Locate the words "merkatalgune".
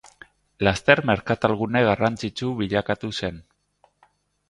1.09-1.85